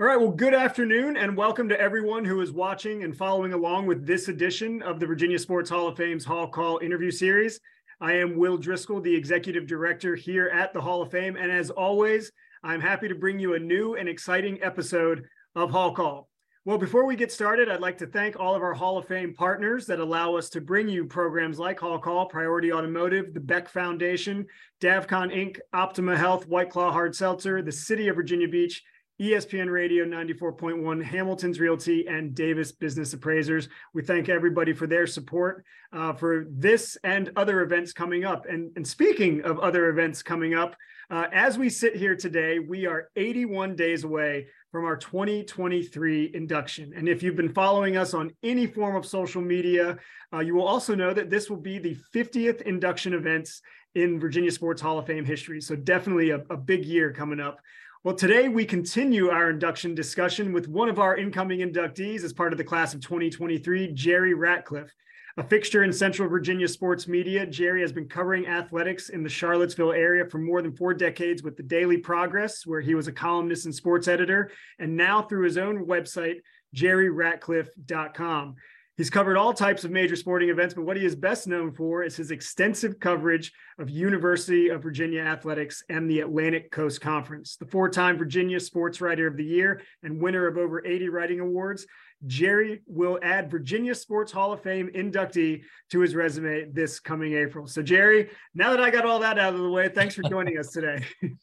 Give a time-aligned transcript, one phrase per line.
[0.00, 0.18] All right.
[0.18, 4.26] Well, good afternoon and welcome to everyone who is watching and following along with this
[4.26, 7.60] edition of the Virginia Sports Hall of Fame's Hall Call interview series.
[8.00, 11.36] I am Will Driscoll, the executive director here at the Hall of Fame.
[11.36, 12.32] And as always,
[12.64, 16.28] I'm happy to bring you a new and exciting episode of Hall Call.
[16.64, 19.32] Well, before we get started, I'd like to thank all of our Hall of Fame
[19.32, 23.68] partners that allow us to bring you programs like Hall Call, Priority Automotive, the Beck
[23.68, 24.44] Foundation,
[24.80, 28.82] Davcon Inc., Optima Health, White Claw Hard Seltzer, the City of Virginia Beach,
[29.20, 33.68] ESPN Radio 94.1, Hamilton's Realty, and Davis Business Appraisers.
[33.92, 38.46] We thank everybody for their support uh, for this and other events coming up.
[38.48, 40.74] And, and speaking of other events coming up,
[41.10, 46.92] uh, as we sit here today, we are 81 days away from our 2023 induction.
[46.96, 49.96] And if you've been following us on any form of social media,
[50.32, 53.62] uh, you will also know that this will be the 50th induction events
[53.94, 55.60] in Virginia Sports Hall of Fame history.
[55.60, 57.60] So definitely a, a big year coming up.
[58.04, 62.52] Well, today we continue our induction discussion with one of our incoming inductees as part
[62.52, 64.92] of the class of 2023, Jerry Ratcliffe.
[65.38, 69.92] A fixture in Central Virginia sports media, Jerry has been covering athletics in the Charlottesville
[69.92, 73.64] area for more than four decades with the Daily Progress, where he was a columnist
[73.64, 76.40] and sports editor, and now through his own website,
[76.76, 78.56] jerryratcliffe.com.
[78.96, 82.04] He's covered all types of major sporting events, but what he is best known for
[82.04, 87.56] is his extensive coverage of University of Virginia athletics and the Atlantic Coast Conference.
[87.56, 91.40] The four time Virginia Sports Writer of the Year and winner of over 80 writing
[91.40, 91.86] awards,
[92.26, 97.66] Jerry will add Virginia Sports Hall of Fame inductee to his resume this coming April.
[97.66, 100.56] So, Jerry, now that I got all that out of the way, thanks for joining
[100.58, 101.04] us today.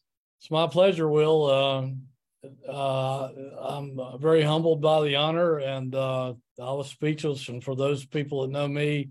[0.42, 1.52] It's my pleasure, Will.
[1.52, 2.02] Um,
[2.68, 7.50] uh, I'm very humbled by the honor, and uh, I was speechless.
[7.50, 9.10] And for those people that know me,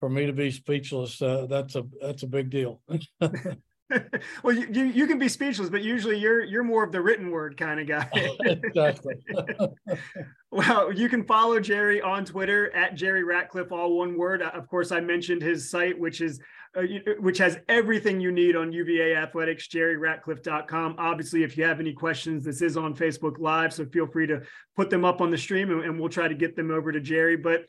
[0.00, 2.80] for me to be speechless, uh, that's a that's a big deal.
[4.42, 7.30] well, you, you, you can be speechless, but usually you're you're more of the written
[7.30, 8.08] word kind of guy.
[8.44, 9.14] exactly.
[10.50, 14.42] well, you can follow Jerry on Twitter at Jerry Ratcliffe, all one word.
[14.42, 16.40] Of course, I mentioned his site, which is
[16.74, 20.94] uh, uh, which has everything you need on UVA athletics, jerryratcliffe.com.
[20.96, 24.40] Obviously, if you have any questions, this is on Facebook Live, so feel free to
[24.74, 27.00] put them up on the stream and, and we'll try to get them over to
[27.00, 27.36] Jerry.
[27.36, 27.66] But,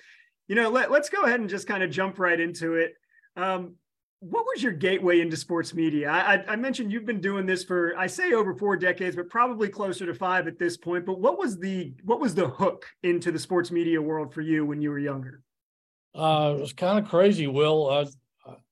[0.47, 2.93] you know, let, us go ahead and just kind of jump right into it.
[3.35, 3.75] Um,
[4.21, 6.09] what was your gateway into sports media?
[6.09, 9.27] I, I, I, mentioned you've been doing this for I say over four decades, but
[9.27, 11.05] probably closer to five at this point.
[11.05, 14.65] But what was the what was the hook into the sports media world for you
[14.65, 15.41] when you were younger?
[16.15, 17.89] Uh, it was kind of crazy, Will.
[17.89, 18.05] Uh,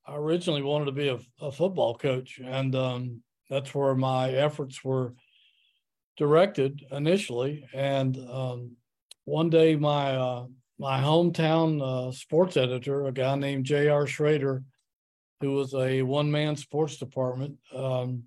[0.05, 4.83] I originally wanted to be a, a football coach, and um, that's where my efforts
[4.83, 5.13] were
[6.17, 7.65] directed initially.
[7.73, 8.71] And um,
[9.25, 10.45] one day, my uh,
[10.79, 14.07] my hometown uh, sports editor, a guy named J.R.
[14.07, 14.63] Schrader,
[15.39, 18.23] who was a one man sports department, um,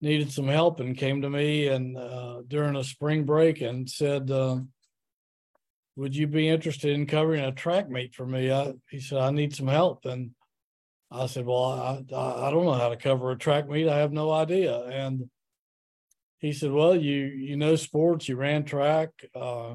[0.00, 4.30] needed some help and came to me and uh, during a spring break and said,
[4.30, 4.58] uh,
[5.96, 9.30] "Would you be interested in covering a track meet for me?" I, he said, "I
[9.30, 10.32] need some help." And
[11.16, 13.88] I said, well, I, I don't know how to cover a track meet.
[13.88, 14.80] I have no idea.
[14.84, 15.28] And
[16.38, 19.74] he said, well, you, you know, sports, you ran track, uh,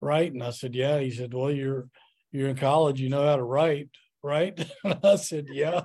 [0.00, 0.32] right?
[0.32, 0.98] And I said, yeah.
[0.98, 1.88] He said, well, you're,
[2.32, 3.90] you're in college, you know how to write,
[4.22, 4.58] right?
[5.04, 5.82] I said, yeah.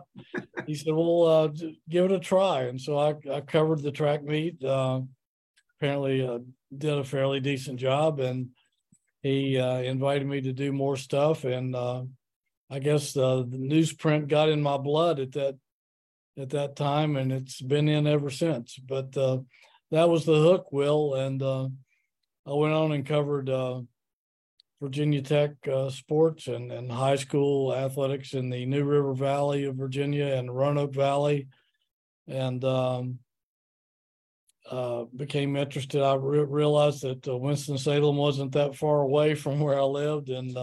[0.65, 1.47] he said, well, uh,
[1.89, 2.63] give it a try.
[2.63, 5.01] And so I, I covered the track meet, uh,
[5.77, 6.39] apparently uh,
[6.75, 8.19] did a fairly decent job.
[8.19, 8.49] And
[9.21, 11.43] he uh, invited me to do more stuff.
[11.43, 12.03] And, uh,
[12.71, 15.57] I guess uh, the newsprint got in my blood at that
[16.37, 18.77] at that time, and it's been in ever since.
[18.77, 19.39] But uh,
[19.91, 21.67] that was the hook, Will, and uh,
[22.47, 23.81] I went on and covered uh,
[24.81, 29.75] Virginia Tech uh, sports and, and high school athletics in the New River Valley of
[29.75, 31.49] Virginia and Roanoke Valley,
[32.29, 33.19] and um,
[34.69, 36.01] uh, became interested.
[36.01, 40.55] I re- realized that Winston Salem wasn't that far away from where I lived, and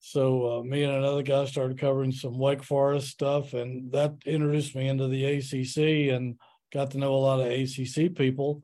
[0.00, 4.74] so uh, me and another guy started covering some Wake Forest stuff, and that introduced
[4.74, 6.36] me into the ACC and
[6.72, 8.62] got to know a lot of ACC people,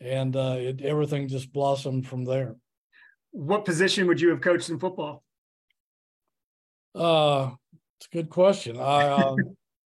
[0.00, 2.56] and uh, it, everything just blossomed from there.
[3.32, 5.22] What position would you have coached in football?
[6.94, 7.50] Uh,
[7.98, 8.78] it's a good question.
[8.78, 9.36] I, uh,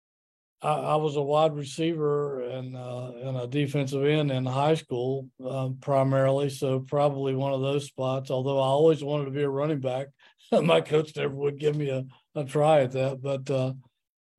[0.63, 5.29] I, I was a wide receiver and uh, and a defensive end in high school
[5.47, 8.31] um, primarily, so probably one of those spots.
[8.31, 10.07] Although I always wanted to be a running back
[10.63, 12.05] my coach never would give me a,
[12.35, 13.23] a try at that.
[13.23, 13.73] But uh,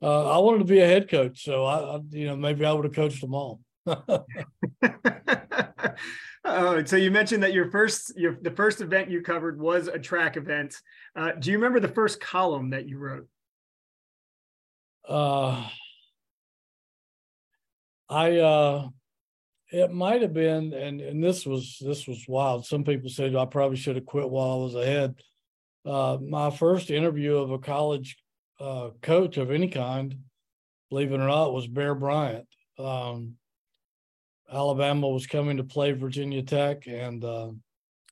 [0.01, 2.73] uh, I wanted to be a head coach, so I, I you know, maybe I
[2.73, 3.61] would have coached them all.
[6.45, 9.99] oh, so you mentioned that your first, your the first event you covered was a
[9.99, 10.75] track event.
[11.15, 13.27] Uh, do you remember the first column that you wrote?
[15.07, 15.67] Uh,
[18.07, 18.87] I uh,
[19.71, 22.65] it might have been, and and this was this was wild.
[22.65, 25.15] Some people said I probably should have quit while I was ahead.
[25.85, 28.17] Uh, my first interview of a college
[28.59, 30.17] uh, coach of any kind,
[30.89, 32.47] believe it or not, was Bear Bryant.
[32.79, 33.35] Um,
[34.51, 37.49] Alabama was coming to play Virginia Tech, and uh,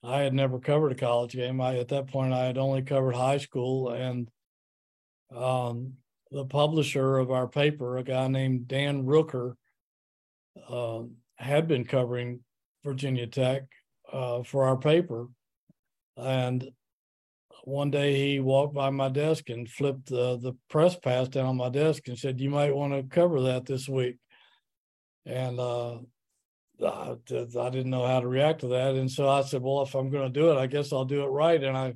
[0.04, 1.62] I had never covered a college game.
[1.62, 4.30] I at that point I had only covered high school, and
[5.34, 5.94] um,
[6.32, 9.56] the publisher of our paper, a guy named Dan Rooker,
[10.68, 11.04] uh,
[11.36, 12.42] had been covering
[12.84, 13.64] Virginia Tech
[14.12, 15.28] uh, for our paper,
[16.18, 16.70] and
[17.64, 21.58] one day he walked by my desk and flipped the the press pass down on
[21.58, 24.18] my desk and said, "You might want to cover that this week."
[25.26, 26.00] And uh,
[26.84, 29.96] I, I didn't know how to react to that, and so I said, "Well, if
[29.96, 31.94] I'm going to do it, I guess I'll do it right." And I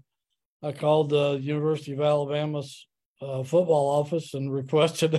[0.61, 2.87] I called the University of Alabama's
[3.21, 5.13] uh, football office and requested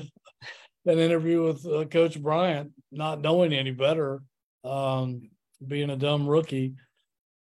[0.87, 4.23] an interview with uh, Coach Bryant, not knowing any better,
[4.65, 5.31] um,
[5.67, 6.75] being a dumb rookie.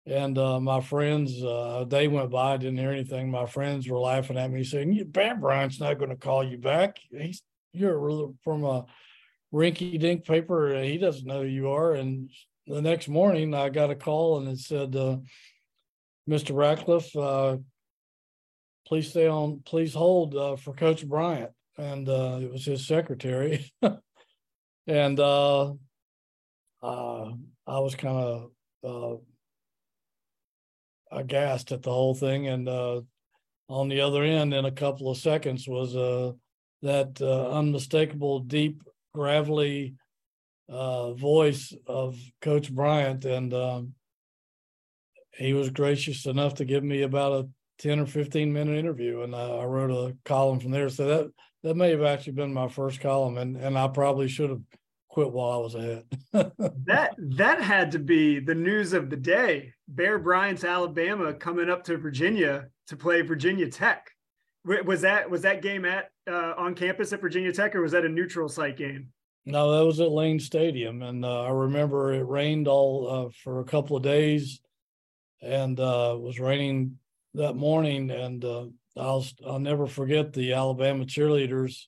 [0.07, 3.29] And uh, my friends, uh, they went by, I didn't hear anything.
[3.29, 6.99] My friends were laughing at me, saying, "Bear Bryant's not going to call you back.
[7.11, 7.43] He's
[7.73, 8.87] you're from a
[9.53, 10.81] rinky dink paper.
[10.81, 12.31] He doesn't know who you are." And
[12.69, 15.17] the next morning, I got a call and it said, uh,
[16.31, 16.55] "Mr.
[16.55, 17.57] Ratcliffe, uh,
[18.87, 23.73] please stay on, please hold uh, for Coach Bryant." And uh, it was his secretary,
[24.87, 25.73] and I
[27.67, 28.51] was kind
[28.85, 29.21] of
[31.11, 32.49] aghast at the whole thing.
[32.49, 33.01] And uh,
[33.69, 36.33] on the other end, in a couple of seconds, was uh,
[36.83, 38.83] that uh, unmistakable, deep,
[39.15, 39.95] gravelly
[40.69, 43.25] uh, voice of Coach Bryant.
[43.25, 43.95] And um,
[45.33, 47.49] he was gracious enough to give me about a
[47.79, 49.23] 10 or 15 minute interview.
[49.23, 50.89] And I, I wrote a column from there.
[50.89, 51.33] So that,
[51.63, 53.39] that may have actually been my first column.
[53.39, 54.63] And, and I probably should have
[55.17, 56.05] quit while I was ahead.
[56.85, 59.73] that that had to be the news of the day.
[59.89, 64.11] Bear Bryant's Alabama coming up to Virginia to play Virginia Tech.
[64.67, 68.05] Was that was that game at uh, on campus at Virginia Tech, or was that
[68.05, 69.09] a neutral site game?
[69.47, 73.61] No, that was at Lane Stadium, and uh, I remember it rained all uh, for
[73.61, 74.61] a couple of days,
[75.41, 76.99] and uh, was raining
[77.33, 78.11] that morning.
[78.11, 78.67] And uh,
[78.99, 81.87] I'll I'll never forget the Alabama cheerleaders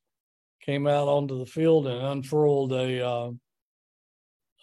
[0.69, 3.31] came out onto the field and unfurled a, uh,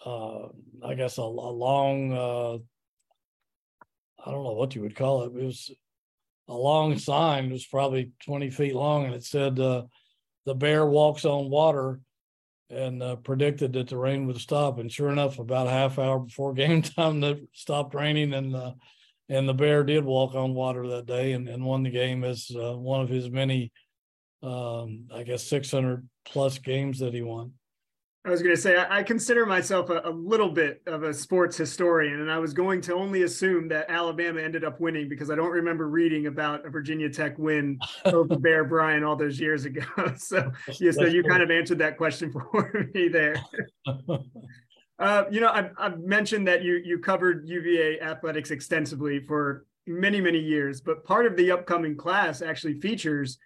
[0.04, 0.48] uh,
[0.84, 2.58] I guess a, a long, uh,
[4.24, 5.36] I don't know what you would call it.
[5.36, 5.68] It was
[6.46, 7.46] a long sign.
[7.46, 9.82] It was probably 20 feet long, and it said, uh,
[10.44, 11.98] "The bear walks on water,"
[12.70, 14.78] and uh, predicted that the rain would stop.
[14.78, 18.74] And sure enough, about a half hour before game time, it stopped raining, and uh,
[19.28, 22.48] and the bear did walk on water that day and, and won the game as
[22.54, 23.72] uh, one of his many
[24.42, 27.52] um, I guess 600 plus games that he won.
[28.26, 31.56] I was going to say, I, consider myself a, a, little bit of a sports
[31.56, 35.36] historian, and I was going to only assume that Alabama ended up winning because I
[35.36, 39.82] don't remember reading about a Virginia Tech win over Bear Bryant all those years ago.
[40.16, 40.50] So,
[40.80, 43.36] yeah, so you kind of answered that question for me there.
[44.98, 50.20] uh, you know, I've, I've mentioned that you you covered UVA athletics extensively for many
[50.20, 53.38] many years, but part of the upcoming class actually features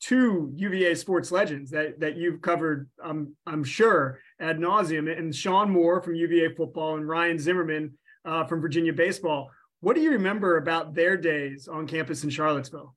[0.00, 5.70] two UVA sports legends that that you've covered, um, I'm sure, ad nauseum, and Shawn
[5.70, 9.50] Moore from UVA football and Ryan Zimmerman uh, from Virginia baseball.
[9.80, 12.94] What do you remember about their days on campus in Charlottesville?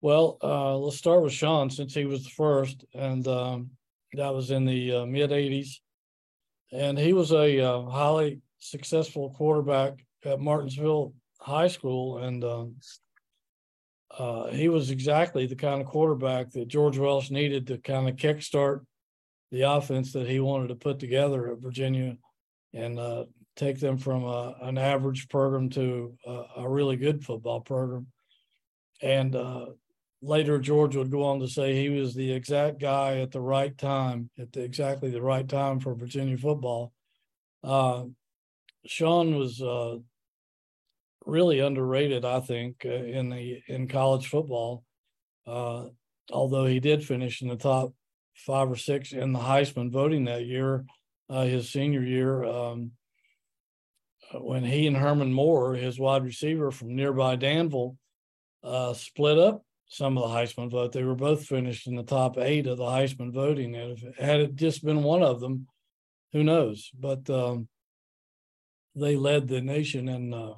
[0.00, 3.70] Well, uh, let's start with Shawn since he was the first, and um,
[4.12, 5.78] that was in the uh, mid '80s,
[6.72, 12.76] and he was a uh, highly successful quarterback at Martinsville High School, and um,
[14.18, 18.16] uh, he was exactly the kind of quarterback that George Welsh needed to kind of
[18.16, 18.84] kickstart
[19.50, 22.16] the offense that he wanted to put together at Virginia
[22.72, 23.24] and uh,
[23.56, 28.06] take them from a, an average program to a, a, really good football program.
[29.00, 29.66] And uh,
[30.22, 33.76] later, George would go on to say he was the exact guy at the right
[33.76, 36.92] time, at the, exactly the right time for Virginia football.
[37.62, 38.04] Uh,
[38.86, 39.96] Shawn was uh,
[41.26, 44.84] really underrated, I think, uh, in the in college football.
[45.46, 45.86] Uh,
[46.30, 47.92] although he did finish in the top
[48.34, 50.84] five or six in the Heisman voting that year,
[51.28, 52.92] uh, his senior year, um,
[54.32, 57.96] uh, when he and Herman Moore, his wide receiver from nearby Danville,
[58.62, 60.92] uh, split up some of the Heisman vote.
[60.92, 64.40] They were both finished in the top eight of the Heisman voting, and if had
[64.40, 65.68] it just been one of them,
[66.32, 66.90] who knows?
[66.98, 67.68] But um,
[68.96, 70.54] they led the nation in uh,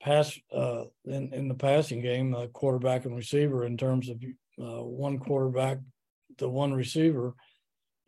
[0.00, 4.20] pass uh, in in the passing game, uh, quarterback and receiver in terms of
[4.58, 5.78] uh, one quarterback
[6.38, 7.34] to one receiver,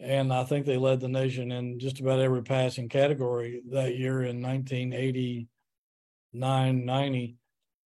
[0.01, 4.23] and I think they led the nation in just about every passing category that year
[4.23, 7.37] in 1989 90.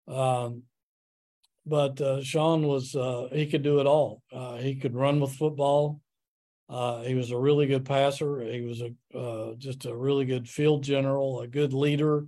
[0.08, 0.64] Um,
[1.66, 4.22] but uh, Shawn was uh, he could do it all.
[4.32, 6.00] Uh, he could run with football.
[6.70, 8.42] Uh, he was a really good passer.
[8.42, 12.26] He was a just a really good field general, a good leader.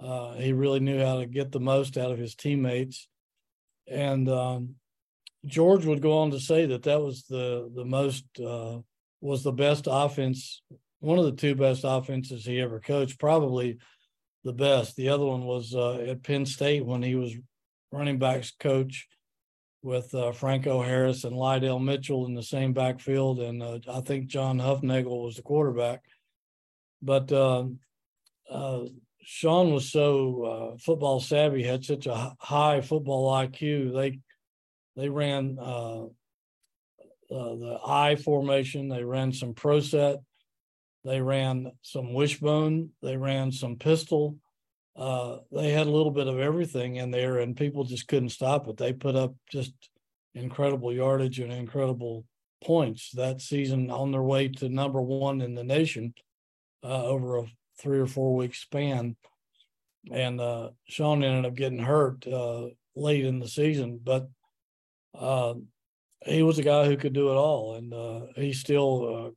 [0.00, 3.08] Uh, he really knew how to get the most out of his teammates.
[3.88, 4.74] And um,
[5.46, 8.24] George would go on to say that that was the the most
[9.20, 10.62] was the best offense,
[11.00, 13.78] one of the two best offenses he ever coached, probably
[14.44, 14.96] the best.
[14.96, 17.34] The other one was at Penn State when he was
[17.92, 19.06] running backs coach
[19.82, 24.26] with uh, Franco Harris and Lydell Mitchell in the same backfield, and uh, I think
[24.26, 26.02] John Hufnagel was the quarterback.
[27.02, 27.66] But uh,
[28.50, 28.84] uh
[29.28, 33.92] Shawn was so uh, football savvy, had such a high football IQ.
[33.92, 34.20] They
[34.94, 36.04] they ran uh,
[37.28, 38.88] the I formation.
[38.88, 40.20] They ran some pro set.
[41.04, 42.90] They ran some wishbone.
[43.02, 44.38] They ran some pistol
[44.96, 48.66] uh, they had a little bit of everything in there, and people just couldn't stop
[48.68, 48.76] it.
[48.76, 49.72] They put up just
[50.34, 52.24] incredible yardage and incredible
[52.64, 56.14] points that season on their way to number one in the nation
[56.82, 57.44] uh, over a
[57.78, 59.16] three or four week span.
[60.10, 64.28] And uh, Shawn ended up getting hurt uh, late in the season, but
[65.18, 65.54] uh,
[66.24, 69.34] he was a guy who could do it all, and uh, he still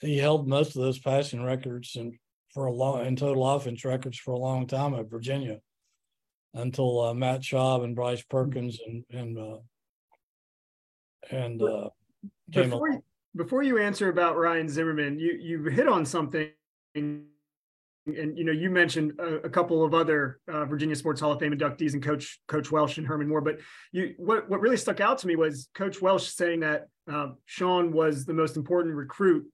[0.00, 2.14] he held most of those passing records and
[2.52, 5.58] for a long in total offense records for a long time at Virginia
[6.54, 9.58] until uh, Matt Schaub and Bryce Perkins and and uh,
[11.30, 11.88] and uh,
[12.50, 13.00] before
[13.34, 16.50] before you answer about Ryan Zimmerman, you you hit on something.
[18.06, 21.38] And you know, you mentioned a, a couple of other uh, Virginia Sports Hall of
[21.38, 23.40] Fame inductees and Coach Coach Welsh and Herman Moore.
[23.40, 23.60] But
[23.92, 27.92] you, what what really stuck out to me was Coach Welsh saying that uh, Shawn
[27.92, 29.46] was the most important recruit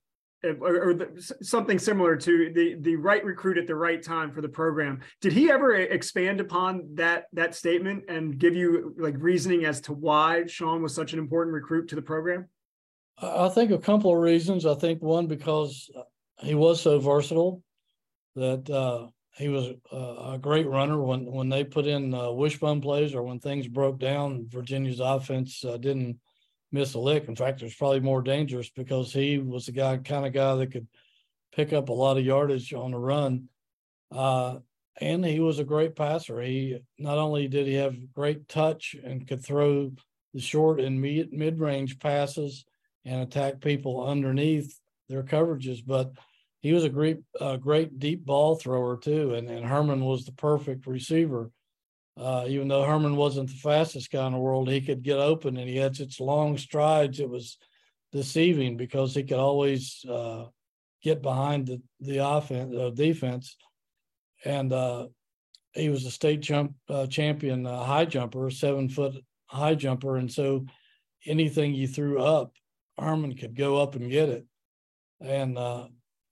[0.44, 4.40] or, or the, something similar to the the right recruit at the right time for
[4.40, 5.00] the program.
[5.20, 9.92] Did he ever expand upon that that statement and give you like reasoning as to
[9.92, 12.48] why Shawn was such an important recruit to the program?
[13.20, 14.64] I think a couple of reasons.
[14.64, 15.90] I think one because
[16.38, 17.62] he was so versatile
[18.38, 23.14] that uh, he was a great runner when when they put in uh, wishbone plays
[23.14, 24.46] or when things broke down.
[24.48, 26.18] Virginia's offense uh, didn't
[26.72, 27.28] miss a lick.
[27.28, 30.54] In fact, it was probably more dangerous because he was the guy, kind of guy
[30.56, 30.88] that could
[31.54, 33.48] pick up a lot of yardage on the run.
[34.10, 34.58] Uh,
[35.00, 36.40] and he was a great passer.
[36.40, 39.92] He not only did he have great touch and could throw
[40.34, 42.64] the short and mid range passes
[43.04, 44.78] and attack people underneath
[45.08, 46.12] their coverages, but
[46.60, 49.34] he was a great uh, great deep ball thrower too.
[49.34, 51.50] And, and Herman was the perfect receiver
[52.18, 55.56] uh, even though Herman wasn't the fastest guy in the world, he could get open
[55.56, 57.20] and he had such long strides.
[57.20, 57.58] It was
[58.12, 60.46] deceiving because he could always uh,
[61.02, 63.56] get behind the the offense uh, defense,
[64.44, 65.06] and uh,
[65.74, 69.14] he was a state jump uh, champion uh, high jumper, seven foot
[69.46, 70.66] high jumper, and so
[71.24, 72.52] anything you threw up,
[72.98, 74.44] Herman could go up and get it,
[75.20, 75.56] and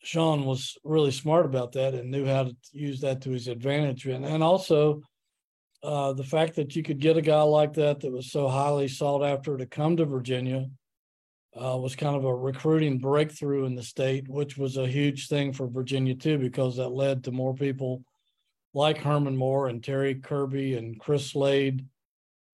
[0.06, 4.06] Shawn was really smart about that and knew how to use that to his advantage,
[4.06, 5.02] and and also
[5.82, 8.86] uh, the fact that you could get a guy like that that was so highly
[8.86, 10.68] sought after to come to Virginia
[11.60, 15.52] uh, was kind of a recruiting breakthrough in the state, which was a huge thing
[15.52, 18.04] for Virginia too, because that led to more people
[18.74, 21.84] like Herman Moore and Terry Kirby and Chris Slade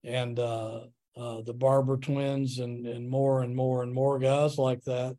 [0.03, 0.81] and uh,
[1.15, 5.15] uh the Barber twins and, and more and more and more guys like that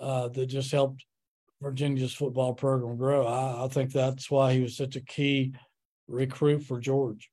[0.00, 1.04] uh, that just helped
[1.62, 3.26] Virginia's football program grow.
[3.26, 5.54] I, I think that's why he was such a key
[6.08, 7.30] recruit for George.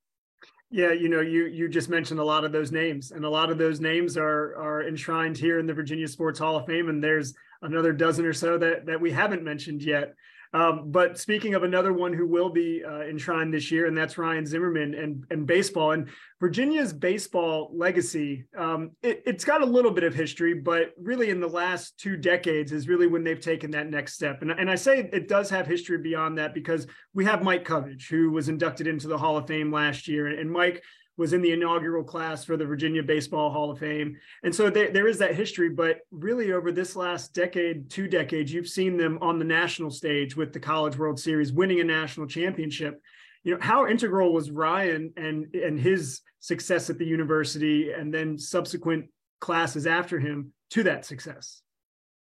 [0.71, 3.50] Yeah, you know, you you just mentioned a lot of those names, and a lot
[3.50, 7.03] of those names are are enshrined here in the Virginia Sports Hall of Fame, and
[7.03, 7.33] there's
[7.63, 10.13] another dozen or so that that we haven't mentioned yet.
[10.51, 14.17] Um, but speaking of another one who will be uh, enshrined this year, and that's
[14.17, 15.91] Ryan Zimmerman and, and baseball.
[15.91, 21.29] And Virginia's baseball legacy, um, it, has got a little bit of history, but really
[21.29, 24.41] in the last two decades is really when they've taken that next step.
[24.41, 28.07] And, and I say it does have history beyond that because we have Mike Cubbage,
[28.09, 30.27] who was inducted into the Hall of Fame last year.
[30.27, 30.83] And Mike
[31.19, 34.15] was in the inaugural class for the Virginia Baseball Hall of Fame.
[34.43, 38.69] And so there, is that history, but really over this last decade, two decades, you've
[38.69, 43.01] seen them on the national stage with the College World Series, winning a national championship.
[43.43, 48.38] You know, how integral was Ryan and and his success at the university and then
[48.38, 49.07] subsequent
[49.41, 51.61] classes after him to that success?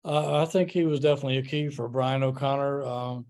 [0.05, 2.83] Uh, I think he was definitely a key for Brian O'Connor.
[2.83, 3.25] Um,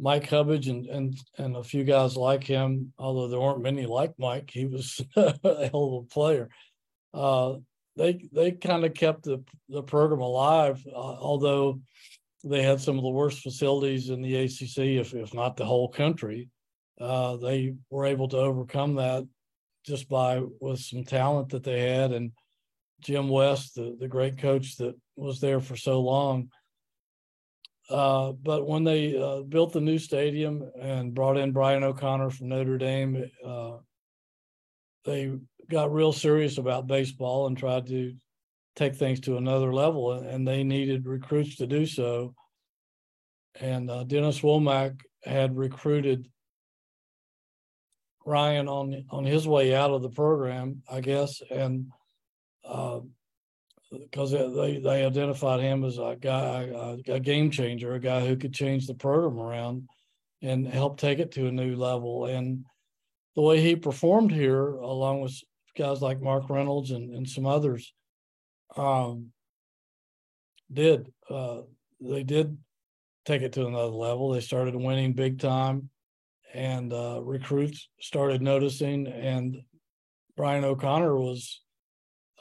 [0.00, 4.14] Mike Cubbage and and and a few guys like him, although there weren't many like
[4.18, 6.48] Mike, he was a hell of a player.
[7.12, 7.54] Uh,
[7.96, 11.80] they they kind of kept the the program alive, uh, although
[12.44, 15.88] they had some of the worst facilities in the ACC, if if not the whole
[15.88, 16.48] country.
[17.00, 19.26] Uh, they were able to overcome that
[19.86, 22.32] just by with some talent that they had and
[23.00, 26.50] Jim West, the, the great coach that was there for so long.
[27.90, 32.48] Uh, but when they uh, built the new stadium and brought in Brian O'Connor from
[32.48, 33.78] Notre Dame, uh,
[35.04, 35.32] they
[35.68, 38.14] got real serious about baseball and tried to
[38.76, 42.34] take things to another level, and they needed recruits to do so.
[43.60, 46.28] And uh, Dennis Womack had recruited
[48.24, 51.86] Ryan on on his way out of the program, I guess, and
[53.90, 58.36] because they they identified him as a guy, a, a, game changer, a guy who
[58.36, 59.88] could change the program around
[60.42, 62.26] and help take it to a new level.
[62.26, 62.64] And
[63.34, 65.38] the way he performed here, along with
[65.76, 67.92] guys like Mark Reynolds and, and some others,
[68.76, 69.32] um,
[70.72, 71.62] did uh,
[72.00, 72.56] they did
[73.24, 74.30] take it to another level.
[74.30, 75.90] They started winning big time,
[76.54, 79.08] and uh, recruits started noticing.
[79.08, 79.62] And
[80.36, 81.60] Brian O'Connor was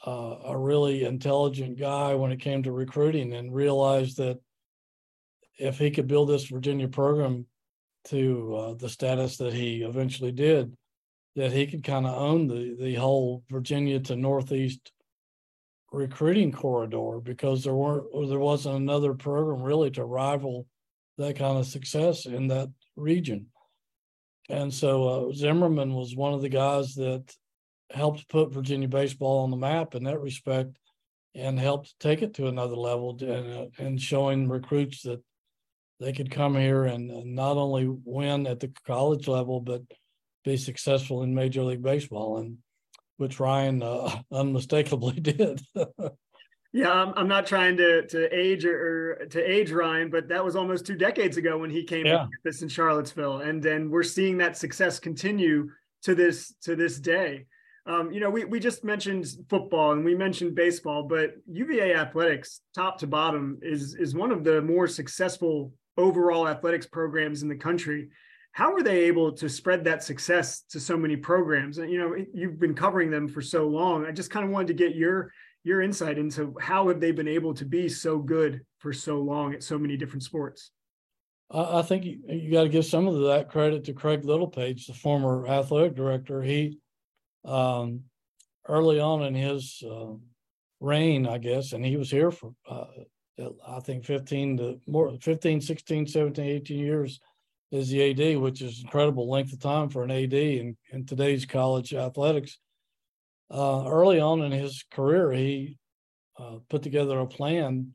[0.06, 4.40] uh, a really intelligent guy when it came to recruiting and realized that
[5.58, 7.46] if he could build this Virginia program
[8.06, 10.76] to uh, the status that he eventually did,
[11.36, 14.92] that he could kind of own the the whole Virginia to Northeast
[15.92, 20.66] recruiting corridor because there weren't there wasn't another program really to rival
[21.18, 23.48] that kind of success in that region.
[24.50, 27.36] And so uh, Zimmerman was one of the guys that
[27.92, 30.78] helped put Virginia baseball on the map in that respect
[31.36, 35.22] and helped take it to another level and, uh, and showing recruits that
[36.00, 39.82] they could come here and, and not only win at the college level, but
[40.44, 42.58] be successful in Major League Baseball, and
[43.18, 45.62] which Ryan uh, unmistakably did.
[46.72, 50.44] yeah, I'm, I'm not trying to to age or, or, to age Ryan, but that
[50.44, 52.20] was almost two decades ago when he came yeah.
[52.20, 55.70] to this in Charlottesville, and then we're seeing that success continue
[56.04, 57.46] to this to this day.
[57.90, 62.62] Um, you know, we, we just mentioned football and we mentioned baseball, but UVA athletics,
[62.76, 67.56] top to bottom, is is one of the more successful overall athletics programs in the
[67.56, 68.10] country.
[68.52, 71.80] How are they able to spread that success to so many programs?
[71.80, 74.06] And you know, you've been covering them for so long.
[74.06, 75.32] I just kind of wanted to get your
[75.64, 79.56] your insight into how have they been able to be so good for so long
[79.56, 80.72] at so many different sports.
[81.52, 84.94] I think you, you got to give some of that credit to Craig Littlepage, the
[84.94, 86.44] former athletic director.
[86.44, 86.78] He
[87.50, 88.04] um,
[88.68, 90.14] early on in his uh,
[90.80, 92.86] reign, I guess, and he was here for, uh,
[93.68, 97.20] I think, 15 to more, 15, 16, 17, 18 years
[97.72, 101.46] as the AD, which is incredible length of time for an AD in, in today's
[101.46, 102.58] college athletics.
[103.52, 105.78] Uh, early on in his career, he
[106.38, 107.94] uh, put together a plan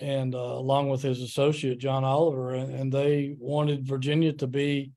[0.00, 4.92] and uh, along with his associate John Oliver, and, and, they wanted Virginia to be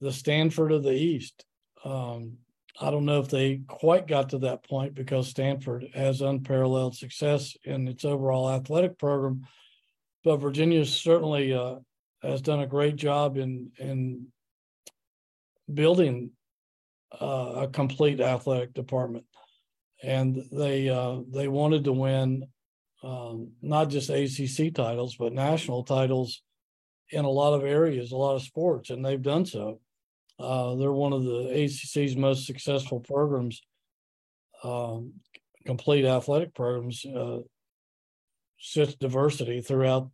[0.00, 1.44] the Stanford of the East.
[1.84, 2.38] Um,
[2.80, 7.56] I don't know if they quite got to that point because Stanford has unparalleled success
[7.64, 9.46] in its overall athletic program,
[10.24, 11.76] but Virginia certainly uh,
[12.22, 14.26] has done a great job in in
[15.72, 16.30] building
[17.20, 19.24] uh, a complete athletic department,
[20.02, 22.44] and they uh, they wanted to win
[23.04, 26.42] um, not just ACC titles but national titles
[27.10, 29.78] in a lot of areas, a lot of sports, and they've done so.
[30.38, 33.62] Uh, they're one of the ACC's most successful programs,
[34.62, 35.12] um,
[35.64, 37.38] complete athletic programs, uh,
[38.58, 40.10] such diversity throughout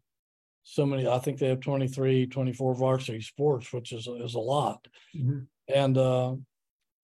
[0.62, 1.08] so many.
[1.08, 4.86] I think they have 23, 24 varsity sports, which is, is a lot.
[5.16, 5.40] Mm-hmm.
[5.74, 6.34] And uh,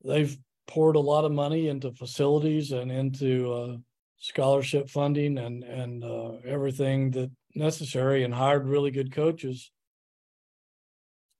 [0.05, 3.77] they've poured a lot of money into facilities and into uh,
[4.19, 9.71] scholarship funding and, and uh, everything that necessary and hired really good coaches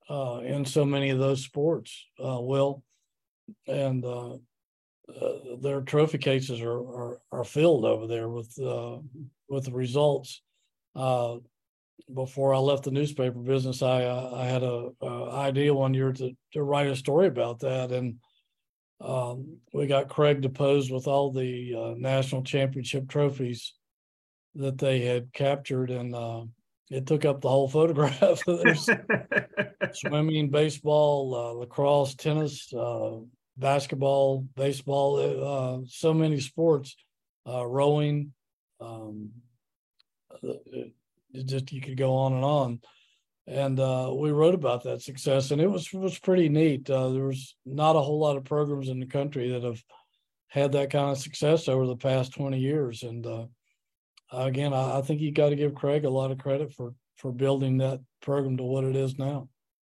[0.09, 2.83] uh, in so many of those sports, uh, Will,
[3.67, 8.99] and uh, uh, their trophy cases are, are, are filled over there with uh,
[9.49, 10.43] with the results.
[10.95, 11.37] Uh,
[12.15, 16.63] before I left the newspaper business, I I had a, idea one year to to
[16.63, 18.17] write a story about that, and
[19.01, 23.75] um, we got Craig deposed with all the national championship trophies
[24.55, 26.15] that they had captured, and
[26.91, 28.43] it took up the whole photograph.
[29.95, 33.19] Swimming, baseball, uh, lacrosse, tennis, uh,
[33.57, 36.97] basketball, baseball, uh, so many sports,
[37.49, 38.33] uh, rowing.
[38.81, 39.31] Um,
[40.43, 42.81] it just you could go on and on,
[43.47, 46.89] and uh, we wrote about that success, and it was was pretty neat.
[46.91, 49.83] Uh, there was not a whole lot of programs in the country that have
[50.49, 53.03] had that kind of success over the past 20 years.
[53.03, 53.47] And uh,
[54.33, 57.33] again, I, I think you got to give Craig a lot of credit for for
[57.33, 59.49] building that program to what it is now.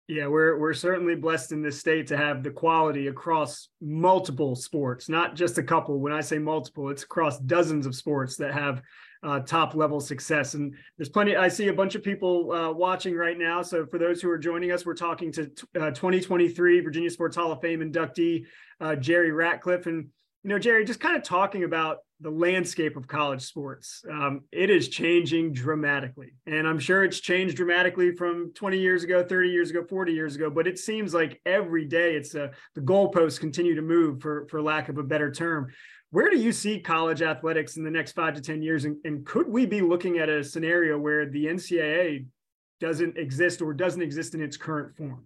[0.09, 5.11] Yeah, we're we're certainly blessed in this state to have the quality across multiple sports,
[5.11, 6.01] not just a couple.
[6.01, 8.81] When I say multiple, it's across dozens of sports that have
[9.23, 10.55] uh, top level success.
[10.55, 11.37] And there's plenty.
[11.37, 13.61] I see a bunch of people uh, watching right now.
[13.61, 15.42] So for those who are joining us, we're talking to
[15.79, 18.47] uh, 2023 Virginia Sports Hall of Fame inductee
[18.81, 20.09] uh, Jerry Ratcliffe, and
[20.42, 24.03] you know Jerry, just kind of talking about the landscape of college sports.
[24.11, 26.35] Um, it is changing dramatically.
[26.46, 30.35] And I'm sure it's changed dramatically from 20 years ago, 30 years ago, 40 years
[30.35, 34.20] ago, but it seems like every day it's a, uh, the goalposts continue to move
[34.20, 35.68] for, for lack of a better term.
[36.11, 38.85] Where do you see college athletics in the next five to 10 years?
[38.85, 42.27] And, and could we be looking at a scenario where the NCAA
[42.81, 45.24] doesn't exist or doesn't exist in its current form?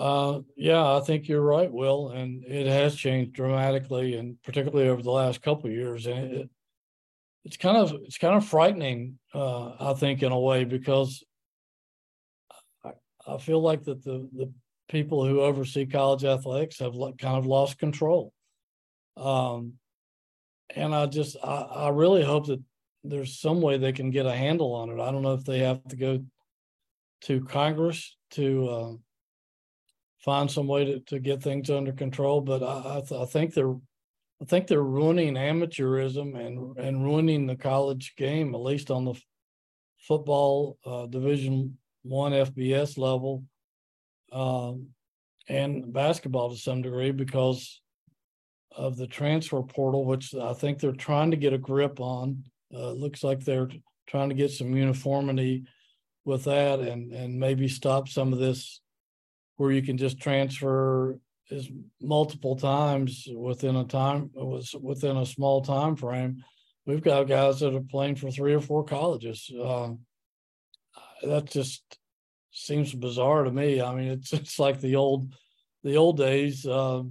[0.00, 5.02] Uh, yeah, I think you're right, Will, and it has changed dramatically, and particularly over
[5.02, 6.06] the last couple years.
[6.06, 6.50] And it,
[7.44, 11.22] it's kind of it's kind of frightening, uh, I think, in a way, because
[12.82, 12.92] I,
[13.28, 14.50] I feel like that the the
[14.88, 18.32] people who oversee college athletics have kind of lost control.
[19.18, 19.74] Um,
[20.74, 22.62] and I just I, I really hope that
[23.04, 24.98] there's some way they can get a handle on it.
[24.98, 26.24] I don't know if they have to go
[27.24, 28.92] to Congress to uh,
[30.20, 32.40] find some way to, to get things under control.
[32.40, 33.74] But I, I, th- I think they're
[34.42, 39.12] I think they're ruining amateurism and and ruining the college game, at least on the
[39.12, 39.22] f-
[39.98, 43.44] football uh, Division One FBS level,
[44.32, 44.88] um,
[45.48, 47.82] and basketball to some degree because
[48.74, 52.44] of the transfer portal, which I think they're trying to get a grip on.
[52.72, 53.68] Uh, looks like they're
[54.06, 55.64] trying to get some uniformity
[56.24, 58.80] with that and and maybe stop some of this
[59.60, 61.18] where you can just transfer
[61.50, 61.68] is
[62.00, 66.42] multiple times within a time was within a small time frame.
[66.86, 69.52] We've got guys that are playing for three or four colleges.
[69.54, 69.90] Uh,
[71.22, 71.82] that just
[72.50, 73.82] seems bizarre to me.
[73.82, 75.34] I mean, it's it's like the old
[75.84, 76.64] the old days.
[76.64, 77.02] Uh,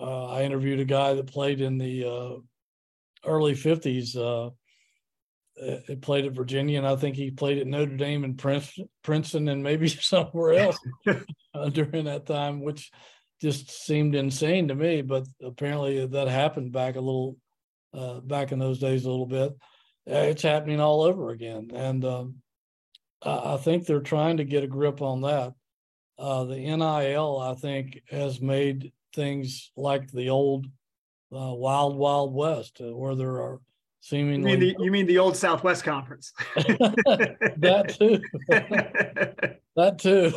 [0.00, 2.34] uh, I interviewed a guy that played in the uh,
[3.24, 4.16] early '50s
[5.62, 9.48] uh, played at Virginia, and I think he played at Notre Dame and Princeton, Princeton,
[9.48, 10.78] and maybe somewhere else
[11.54, 12.90] uh, during that time, which
[13.40, 15.02] just seemed insane to me.
[15.02, 17.36] But apparently, that happened back a little,
[17.94, 19.52] uh, back in those days a little bit.
[20.06, 22.34] It's happening all over again, and um,
[23.22, 25.52] I, think they're trying to get a grip on that.
[26.18, 30.66] Uh, the NIL, I think, has made things like the old
[31.30, 33.60] uh, Wild Wild West, uh, where there are
[34.00, 34.52] seemingly.
[34.52, 36.32] You mean the, you mean the old Southwest Conference?
[36.56, 38.20] that too.
[39.76, 40.32] that too.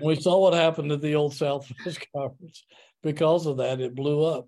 [0.02, 2.64] we saw what happened to the old Southwest Conference.
[3.02, 4.46] Because of that, it blew up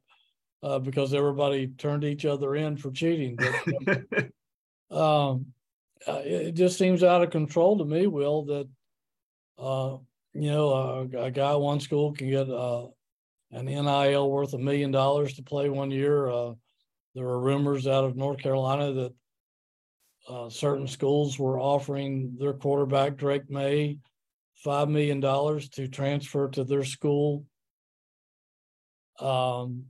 [0.62, 3.36] uh, because everybody turned each other in for cheating.
[3.36, 4.28] But,
[4.96, 5.46] um,
[6.06, 8.68] uh, it just seems out of control to me, Will, that
[9.58, 9.96] uh,
[10.34, 10.68] you know
[11.14, 12.88] a, a guy one school can get uh,
[13.52, 16.54] an NIL worth a million dollars to play one year.
[17.14, 19.12] There were rumors out of North Carolina that
[20.28, 23.98] uh, certain schools were offering their quarterback Drake Maye,
[24.54, 27.44] five million dollars to transfer to their school.
[29.18, 29.86] Um,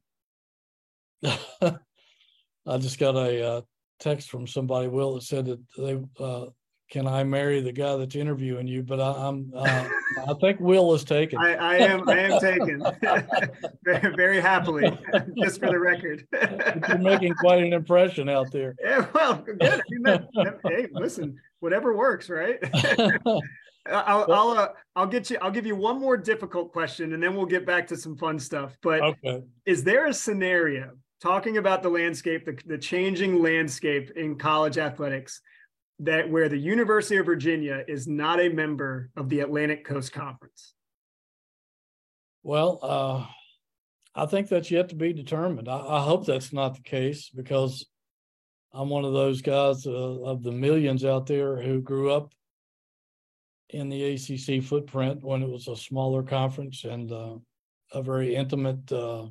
[1.22, 3.60] I just got a uh,
[4.00, 6.46] text from somebody, Will, that said that they uh,
[6.92, 8.82] can I marry the guy that's interviewing you?
[8.82, 9.88] But I, am uh,
[10.28, 11.38] I think Will is taken.
[11.38, 12.84] I, I am I am taken
[13.82, 14.90] very, very happily,
[15.42, 16.26] just for the record.
[16.88, 18.74] You're making quite an impression out there.
[18.84, 19.82] Yeah, well, good.
[20.64, 22.58] hey, listen, whatever works, right?
[23.86, 25.38] I'll I'll uh, I'll get you.
[25.40, 28.38] I'll give you one more difficult question, and then we'll get back to some fun
[28.38, 28.76] stuff.
[28.82, 29.42] But okay.
[29.64, 30.90] is there a scenario
[31.22, 35.40] talking about the landscape, the, the changing landscape in college athletics?
[36.02, 40.74] That where the University of Virginia is not a member of the Atlantic Coast Conference?
[42.42, 43.26] Well, uh,
[44.14, 45.68] I think that's yet to be determined.
[45.68, 47.86] I, I, hope that's not the case because
[48.74, 52.32] I'm one of those guys uh, of the millions out there who grew up
[53.70, 57.36] in the ACC footprint when it was a smaller conference and uh,
[57.92, 59.26] a very intimate uh,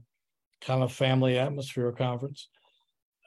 [0.61, 2.47] kind of family atmosphere conference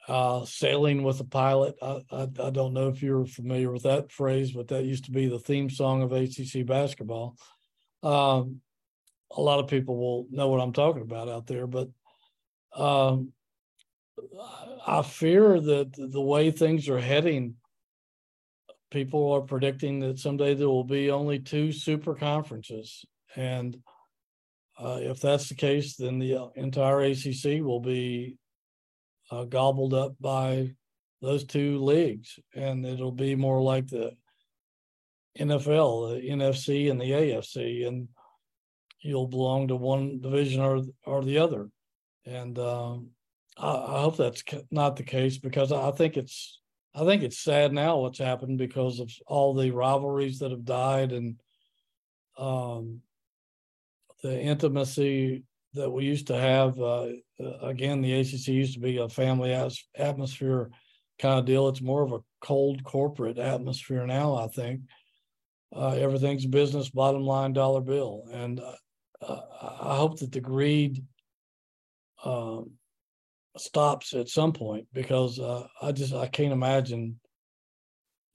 [0.07, 1.75] uh, sailing with a pilot.
[1.81, 5.11] I, I, I, don't know if you're familiar with that phrase, but that used to
[5.11, 7.35] be the theme song of ACC basketball.
[8.03, 8.61] Um,
[9.35, 11.89] a lot of people will know what I'm talking about out there, but
[12.75, 13.33] um,
[14.85, 17.55] I fear that the way things are heading,
[18.91, 23.05] people are predicting that someday there will be only two super conferences.
[23.35, 23.77] And
[24.77, 28.37] uh, if that's the case, then the uh, entire ACC will be
[29.31, 30.71] uh, gobbled up by
[31.21, 34.15] those two leagues, and it'll be more like the
[35.39, 38.07] NFL, the NFC, and the AFC, and
[39.01, 41.69] you'll belong to one division or or the other.
[42.25, 43.09] And um,
[43.57, 46.59] I, I, hope that's not the case because I think it's
[46.93, 51.11] I think it's sad now what's happened because of all the rivalries that have died
[51.11, 51.39] and
[52.37, 53.01] um,
[54.23, 55.43] the intimacy
[55.75, 56.79] that we used to have.
[56.79, 57.07] Uh,
[57.61, 60.71] again, the ACC used to be a family as- atmosphere
[61.19, 61.67] kind of deal.
[61.67, 64.35] It's more of a cold corporate atmosphere now.
[64.35, 64.81] I think
[65.75, 69.39] uh, everything's business, bottom line, dollar bill, and uh,
[69.81, 71.03] I hope that the greed
[72.23, 72.71] um,
[73.57, 77.19] stops at some point because uh, I just I can't imagine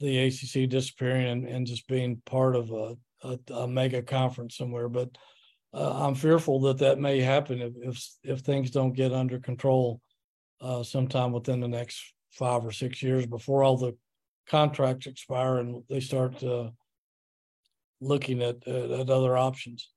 [0.01, 4.89] the ACC disappearing and, and just being part of a, a, a mega conference somewhere.
[4.89, 5.11] But
[5.73, 10.01] uh, I'm fearful that that may happen if if, if things don't get under control
[10.61, 13.97] uh, sometime within the next five or six years before all the
[14.49, 16.71] contracts expire and they start uh,
[18.01, 19.89] looking at, at, at other options.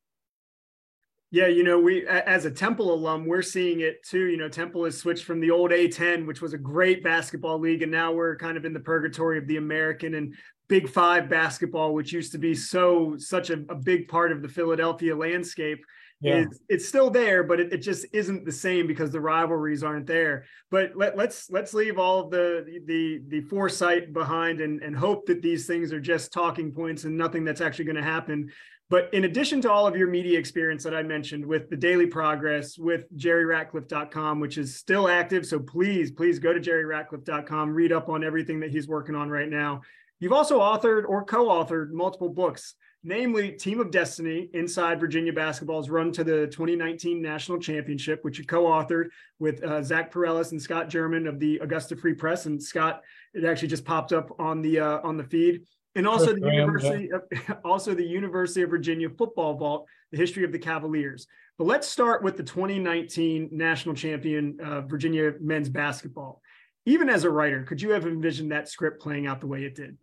[1.33, 4.25] Yeah, you know, we as a Temple alum, we're seeing it too.
[4.25, 7.81] You know, Temple has switched from the old A10, which was a great basketball league,
[7.81, 10.35] and now we're kind of in the purgatory of the American and
[10.67, 14.47] Big Five basketball, which used to be so such a, a big part of the
[14.47, 15.83] Philadelphia landscape.
[16.21, 16.41] Yeah.
[16.41, 20.05] Is, it's still there, but it, it, just isn't the same because the rivalries aren't
[20.05, 20.45] there.
[20.69, 25.25] But let, let's let's leave all of the the the foresight behind and and hope
[25.25, 28.51] that these things are just talking points and nothing that's actually going to happen.
[28.93, 32.05] But in addition to all of your media experience that I mentioned with the Daily
[32.05, 35.47] Progress, with jerryratcliffe.com, which is still active.
[35.47, 39.49] So please, please go to jerryratcliffe.com, read up on everything that he's working on right
[39.49, 39.81] now.
[40.19, 45.89] You've also authored or co authored multiple books, namely Team of Destiny Inside Virginia Basketball's
[45.89, 49.07] Run to the 2019 National Championship, which you co authored
[49.39, 52.45] with uh, Zach Pereles and Scott German of the Augusta Free Press.
[52.45, 53.01] And Scott,
[53.33, 55.63] it actually just popped up on the uh, on the feed
[55.95, 57.39] and also Chris the Graham, University, yeah.
[57.49, 61.27] of, also the University of Virginia football vault, the history of the Cavaliers.
[61.57, 66.41] But let's start with the 2019 national champion uh, Virginia men's basketball.
[66.85, 69.75] Even as a writer, could you have envisioned that script playing out the way it
[69.75, 69.97] did?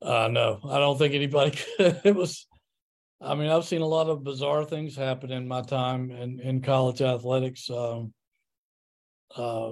[0.00, 2.00] Uh, no, I don't think anybody could.
[2.04, 2.46] It was,
[3.20, 6.62] I mean, I've seen a lot of bizarre things happen in my time in, in
[6.62, 7.70] college athletics.
[7.70, 8.12] Um,
[9.36, 9.70] uh,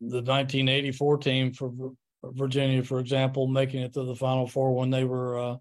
[0.00, 1.92] the 1984 team for
[2.24, 5.56] Virginia, for example, making it to the Final Four when they were uh,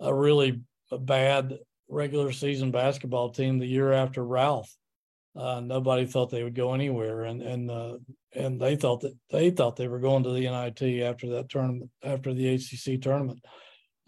[0.00, 0.60] a really
[0.92, 4.74] bad regular season basketball team the year after Ralph.
[5.36, 7.96] Uh, nobody thought they would go anywhere, and and uh,
[8.34, 11.90] and they thought that they thought they were going to the NIT after that tournament,
[12.02, 13.40] after the ACC tournament,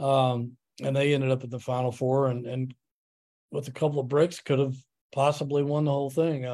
[0.01, 2.75] um, and they ended up in the Final Four, and and
[3.53, 4.75] with a couple of breaks could have
[5.13, 6.45] possibly won the whole thing.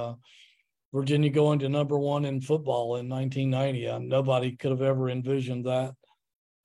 [0.93, 3.89] Virginia going to number one in football in 1990.
[3.89, 5.95] Uh, nobody could have ever envisioned that.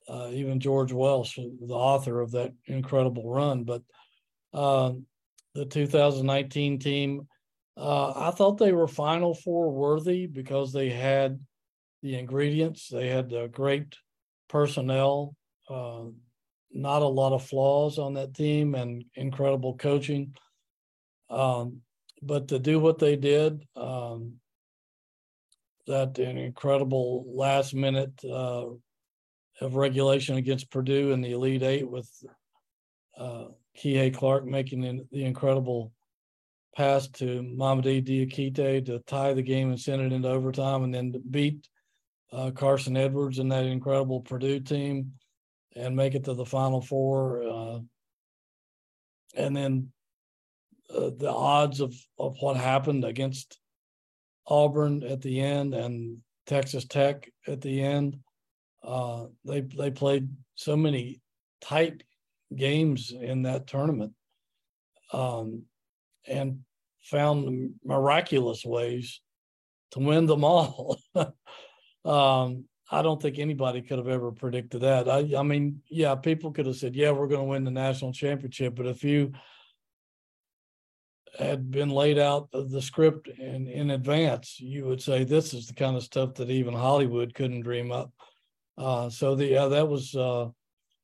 [0.08, 3.64] Uh, even George Welsh, the author of that incredible run.
[3.64, 3.82] But
[4.54, 4.94] uh,
[5.56, 7.28] the 2019 team,
[7.78, 11.40] uh, I thought they were Final Four worthy because they had
[12.02, 12.90] the ingredients.
[12.90, 13.96] They had the great
[14.50, 15.36] personnel,
[15.70, 16.04] uh,
[16.72, 20.36] not a lot of flaws on that team, and incredible coaching.
[21.30, 21.82] Um,
[22.26, 24.34] but to do what they did, um,
[25.88, 28.66] that incredible last minute uh,
[29.62, 32.10] of regulation against Purdue in the Elite Eight with
[33.18, 33.46] uh,
[33.78, 35.92] Kihei Clark making the incredible
[36.76, 41.14] pass to Mamadi Diakite to tie the game and send it into overtime and then
[41.30, 41.68] beat
[42.32, 45.14] uh, Carson Edwards and that incredible Purdue team
[45.76, 47.44] and make it to the Final Four.
[47.44, 47.80] Uh,
[49.36, 49.92] and then
[50.96, 53.60] uh, the odds of of what happened against
[54.48, 58.18] Auburn at the end and Texas Tech at the end.
[58.84, 61.22] Uh, they they played so many
[61.62, 62.04] tight
[62.56, 64.14] games in that tournament,
[65.14, 65.64] um,
[66.28, 66.60] and
[67.02, 69.22] found miraculous ways
[69.92, 70.98] to win them all.
[72.06, 75.10] um, I don't think anybody could have ever predicted that.
[75.10, 78.12] I, I mean, yeah, people could have said, "Yeah, we're going to win the national
[78.14, 79.32] championship," but if you
[81.38, 85.74] had been laid out the script in, in advance, you would say this is the
[85.74, 88.12] kind of stuff that even Hollywood couldn't dream up.
[88.78, 90.48] Uh, so the yeah, that was uh,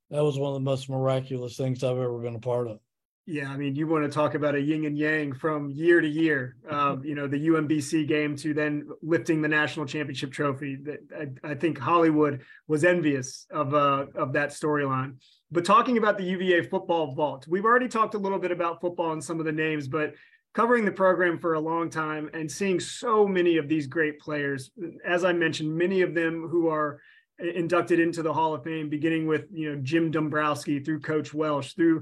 [0.10, 2.80] that was one of the most miraculous things I've ever been a part of.
[3.26, 6.08] Yeah, I mean, you want to talk about a yin and yang from year to
[6.08, 6.56] year.
[6.68, 10.78] Um, you know, the UMBC game to then lifting the national championship trophy.
[10.78, 15.18] That I, I think Hollywood was envious of uh, of that storyline.
[15.52, 19.14] But talking about the UVA football vault, we've already talked a little bit about football
[19.14, 20.14] and some of the names, but
[20.54, 24.72] covering the program for a long time and seeing so many of these great players.
[25.06, 27.00] As I mentioned, many of them who are
[27.40, 31.74] inducted into the Hall of Fame, beginning with you know Jim Dombrowski through Coach Welsh,
[31.74, 32.02] through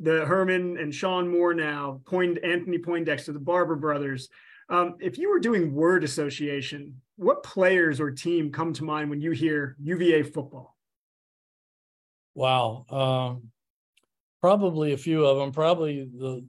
[0.00, 4.28] the Herman and Shawn Moore now, Point Anthony Poindexter, the Barber brothers.
[4.68, 9.20] Um, if you were doing word association, what players or team come to mind when
[9.20, 10.75] you hear UVA football?
[12.36, 13.50] Wow, um,
[14.42, 15.52] probably a few of them.
[15.52, 16.46] Probably the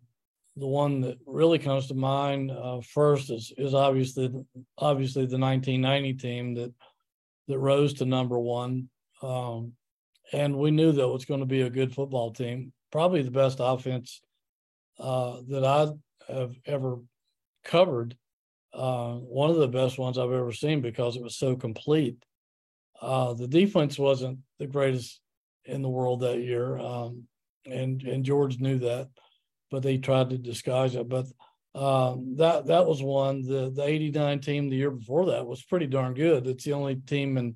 [0.58, 4.30] the one that really comes to mind uh, first is is obviously
[4.78, 6.73] obviously the 1990 team that
[7.47, 8.89] that rose to number one,
[9.23, 9.71] um,
[10.34, 12.73] and we knew that was going to be a good football team.
[12.91, 14.21] Probably the best offense
[15.00, 15.88] uh, that I
[16.34, 17.00] have ever
[17.63, 18.17] covered.
[18.73, 22.17] Uh, one of the best ones I've ever seen because it was so complete.
[23.02, 25.21] Uh, the defense wasn't the greatest
[25.68, 27.24] in the world that year, um,
[27.66, 29.10] and and George knew that,
[29.70, 31.08] but they tried to disguise it.
[31.08, 31.26] But
[31.76, 33.44] um, that that was one.
[33.44, 36.48] The the '89 team the year before that was pretty darn good.
[36.48, 37.56] It's the only team in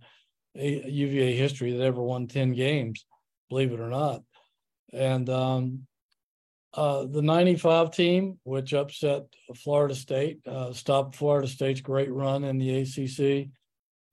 [0.55, 3.05] UVA history that ever won 10 games,
[3.49, 4.23] believe it or not.
[4.93, 5.87] And um,
[6.73, 9.23] uh, the 95 team, which upset
[9.55, 13.49] Florida State, uh, stopped Florida State's great run in the ACC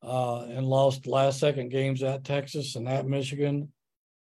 [0.03, 3.73] uh, and lost last second games at Texas and at Michigan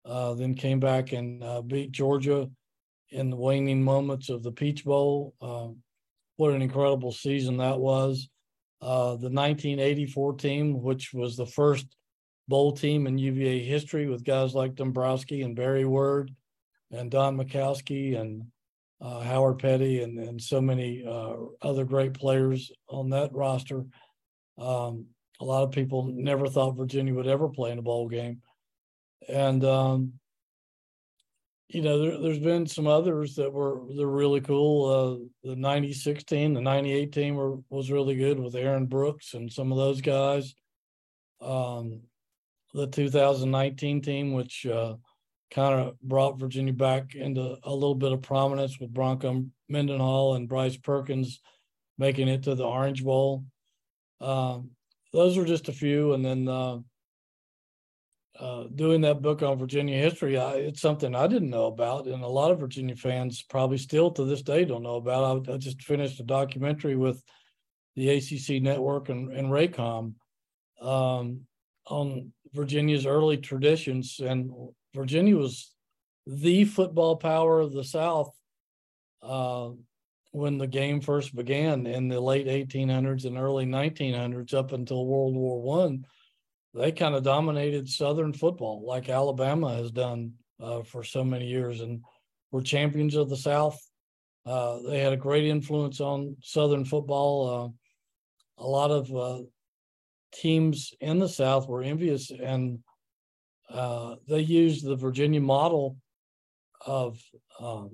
[0.05, 2.49] uh, then came back and uh, beat Georgia
[3.11, 5.35] in the waning moments of the Peach Bowl.
[5.41, 5.69] Uh,
[6.37, 8.29] what an incredible season that was.
[8.81, 11.87] Uh, the 1984 team, which was the first
[12.49, 16.33] bowl team in UVA history with guys like Dombrowski and Barry Word
[16.91, 18.45] and Don Majkowski and
[19.01, 21.05] uh, Howard Petty and, and so many
[21.63, 23.85] other great players on that roster.
[24.59, 25.07] Um,
[25.41, 28.43] a lot of people never thought Virginia would ever play in a bowl game
[29.29, 30.13] and um,
[31.69, 35.21] you know there, has been some others that were they're really cool.
[35.45, 39.53] Uh, the '96 team, the '98 team were, was really good with Aaron Brooks and
[39.53, 40.55] some of those guys.
[41.41, 42.03] Um,
[42.75, 44.95] the 2019 team, which uh,
[45.51, 50.49] kind of brought Virginia back into a little bit of prominence with Bronco Mendenhall and
[50.49, 51.41] Bryce Perkins
[51.99, 53.45] making it to the Orange Bowl.
[54.21, 54.71] Um,
[55.13, 56.79] those are just a few, and then uh,
[58.39, 62.23] uh, doing that book on Virginia history, I, it's something I didn't know about, and
[62.23, 65.49] a lot of Virginia fans probably still to this day don't know about.
[65.49, 67.23] I, I just finished a documentary with
[67.95, 70.15] the ACC network and, and Raycom
[70.81, 71.41] um,
[71.87, 74.51] on Virginia's early traditions, and
[74.95, 75.71] Virginia was
[76.27, 78.35] the football power of the South
[79.23, 79.71] uh,
[80.31, 85.35] when the game first began in the late 1800s and early 1900s, up until World
[85.35, 86.07] War One
[86.75, 91.81] they kind of dominated Southern football, like Alabama has done uh, for so many years,
[91.81, 92.03] and
[92.51, 93.79] were champions of the South.
[94.47, 97.75] Uh, they had a great influence on Southern football.
[98.59, 99.43] Uh, a lot of uh,
[100.33, 102.79] teams in the South were envious, and
[103.71, 105.97] uh, they used the Virginia model
[106.87, 107.21] of
[107.61, 107.91] um,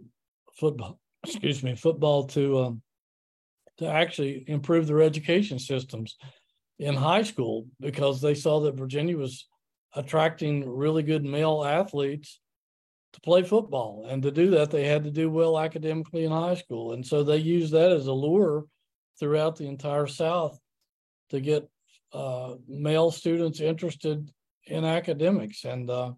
[0.59, 1.01] football.
[1.27, 2.83] Excuse me, football to um,
[3.79, 6.17] to actually improve their education systems
[6.79, 9.47] in high school because they saw that Virginia was
[9.95, 12.41] attracting really good male athletes
[13.15, 14.07] to play football.
[14.09, 16.93] And to do that, they had to do well academically in high school.
[16.93, 18.67] And so they used that as a lure
[19.19, 20.59] throughout the entire South
[21.31, 21.69] to get
[22.13, 24.31] uh, male students interested
[24.67, 25.65] in academics.
[25.65, 26.13] And uh,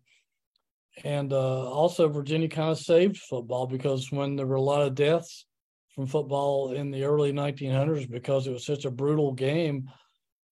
[1.04, 4.94] and uh, also Virginia kind of saved football because when there were a lot of
[4.94, 5.46] deaths
[5.94, 9.88] from football in the early 1900s because it was such a brutal game,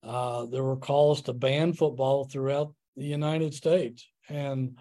[0.02, 4.78] uh, there were calls to ban football throughout the United States, and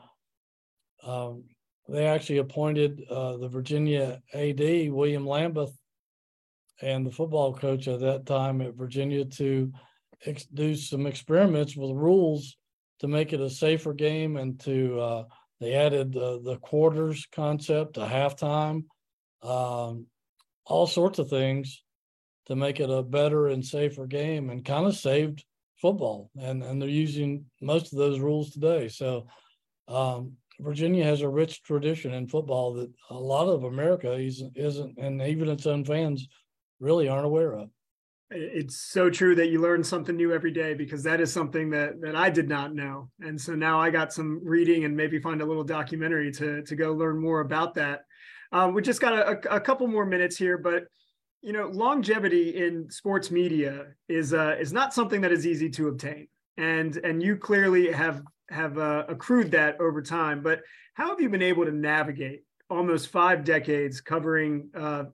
[1.03, 1.43] um,
[1.87, 4.59] they actually appointed uh, the Virginia AD
[4.91, 5.75] William Lambeth
[6.81, 9.71] and the football coach at that time at Virginia to
[10.25, 12.55] ex- do some experiments with rules
[12.99, 15.23] to make it a safer game, and to uh,
[15.59, 18.83] they added the quarters concept, a halftime,
[19.41, 20.05] um,
[20.65, 21.83] all sorts of things
[22.47, 25.45] to make it a better and safer game and kind of saved
[25.81, 26.31] football.
[26.39, 28.87] And, and they're using most of those rules today.
[28.87, 29.27] So
[29.87, 35.21] um, Virginia has a rich tradition in football that a lot of America isn't, and
[35.21, 36.27] even its own fans
[36.79, 37.69] really aren't aware of.
[38.29, 42.01] It's so true that you learn something new every day because that is something that
[42.01, 45.41] that I did not know, and so now I got some reading and maybe find
[45.41, 48.01] a little documentary to to go learn more about that.
[48.51, 50.87] Um, we just got a, a couple more minutes here, but
[51.41, 55.87] you know, longevity in sports media is uh, is not something that is easy to
[55.87, 56.27] obtain,
[56.57, 60.41] and and you clearly have have uh, accrued that over time.
[60.41, 60.61] But
[60.93, 65.05] how have you been able to navigate almost five decades covering uh,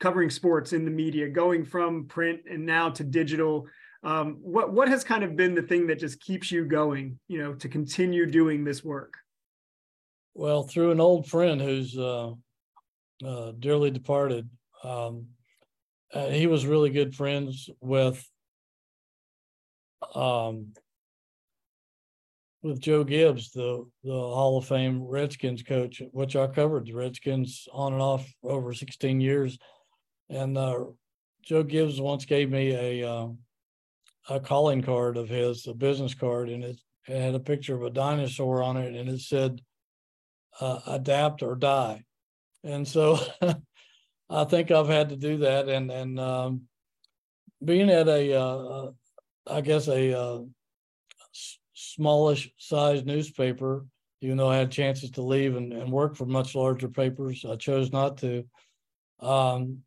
[0.00, 3.66] covering sports in the media, going from print and now to digital.
[4.04, 7.38] Um, what what has kind of been the thing that just keeps you going, you
[7.38, 9.14] know, to continue doing this work?
[10.34, 12.32] Well, through an old friend who's uh,
[13.24, 14.48] uh, dearly departed,
[14.84, 15.26] um,
[16.12, 18.26] he was really good friends with
[20.14, 20.72] um,
[22.62, 27.68] with Joe Gibbs, the the Hall of Fame Redskins coach, which I covered the Redskins
[27.72, 29.58] on and off over 16 years.
[30.28, 30.84] And uh,
[31.42, 33.28] Joe Gibbs once gave me a uh,
[34.28, 37.82] a calling card of his, a business card, and it, it had a picture of
[37.82, 39.60] a dinosaur on it, and it said
[40.60, 42.04] uh, "Adapt or Die."
[42.64, 43.18] And so,
[44.30, 46.62] I think I've had to do that, and and um,
[47.64, 48.90] being at a, uh,
[49.46, 50.40] I guess a uh,
[51.74, 53.86] smallish size newspaper,
[54.20, 57.56] even though I had chances to leave and, and work for much larger papers, I
[57.56, 58.44] chose not to.
[59.20, 59.78] Um,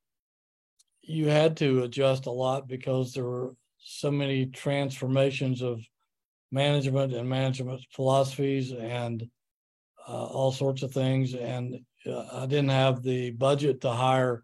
[1.01, 5.81] you had to adjust a lot because there were so many transformations of
[6.51, 9.27] management and management philosophies and
[10.07, 11.33] uh, all sorts of things.
[11.33, 14.43] And uh, I didn't have the budget to hire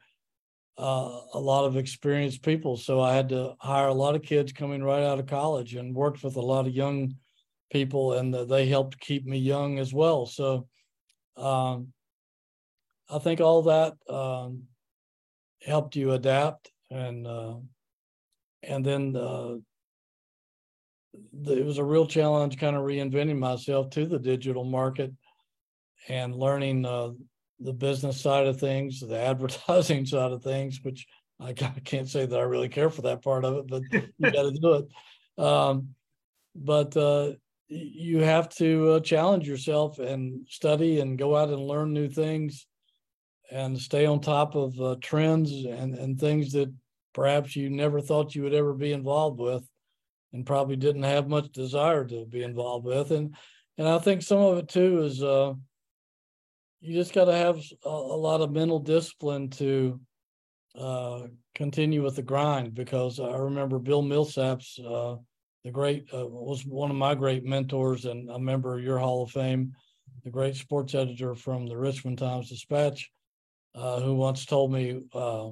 [0.77, 2.77] uh, a lot of experienced people.
[2.77, 5.95] So I had to hire a lot of kids coming right out of college and
[5.95, 7.15] worked with a lot of young
[7.71, 10.25] people, and they helped keep me young as well.
[10.25, 10.67] So
[11.35, 11.93] um,
[13.09, 14.63] I think all that um,
[15.63, 17.55] helped you adapt and uh,
[18.63, 19.55] and then uh,
[21.33, 25.13] the, it was a real challenge kind of reinventing myself to the digital market
[26.09, 27.09] and learning uh,
[27.59, 31.07] the business side of things the advertising side of things which
[31.39, 34.01] I can't say that I really care for that part of it but you
[34.31, 35.43] got to do it.
[35.43, 35.89] Um,
[36.55, 37.33] but uh,
[37.67, 42.65] you have to uh, challenge yourself and study and go out and learn new things
[43.51, 46.73] and stay on top of uh, trends and, and things that
[47.13, 49.67] perhaps you never thought you would ever be involved with
[50.33, 53.11] and probably didn't have much desire to be involved with.
[53.11, 53.35] And
[53.77, 55.53] and i think some of it too is uh,
[56.79, 59.99] you just got to have a, a, lot of mental discipline to
[60.77, 61.23] uh,
[61.55, 65.17] continue with the grind because i remember bill millsaps uh,
[65.63, 69.23] the great uh, was one of my great mentors and a member of your hall
[69.23, 69.73] of fame
[70.23, 73.11] the great sports editor from the richmond times dispatch
[73.77, 75.49] uh, who once told me, uh,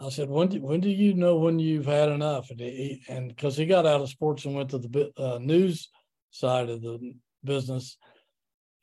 [0.00, 2.50] I said, when do, when do you know when you've had enough?
[2.50, 5.90] And he, and because he got out of sports and went to the uh, news
[6.30, 7.14] side of the
[7.44, 7.98] business,